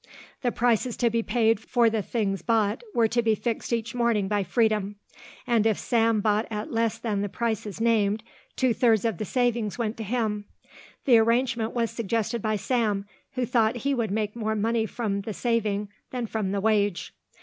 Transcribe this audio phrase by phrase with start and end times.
[0.41, 4.27] The prices to be paid for the things bought were to be fixed each morning
[4.27, 4.95] by Freedom,
[5.45, 8.23] and if Sam bought at less than the prices named
[8.55, 10.45] two thirds of the savings went to him.
[11.05, 15.89] The arrangement was suggested by Sam, who thought he would make more from the saving
[16.09, 17.13] than from the wage.